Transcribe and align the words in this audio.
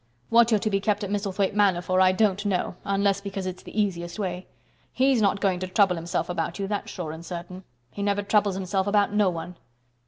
What 0.29 0.49
you're 0.49 0.59
to 0.61 0.69
be 0.71 0.79
kept 0.79 1.03
at 1.03 1.11
Misselthwaite 1.11 1.53
Manor 1.53 1.83
for 1.83 2.01
I 2.01 2.11
don't 2.11 2.43
know, 2.43 2.75
unless 2.85 3.21
because 3.21 3.45
it's 3.45 3.61
the 3.61 3.79
easiest 3.79 4.17
way. 4.17 4.47
He's 4.91 5.21
not 5.21 5.39
going 5.39 5.59
to 5.59 5.67
trouble 5.67 5.95
himself 5.95 6.27
about 6.27 6.57
you, 6.57 6.65
that's 6.65 6.89
sure 6.89 7.11
and 7.11 7.23
certain. 7.23 7.65
He 7.91 8.01
never 8.01 8.23
troubles 8.23 8.55
himself 8.55 8.87
about 8.87 9.13
no 9.13 9.29
one." 9.29 9.57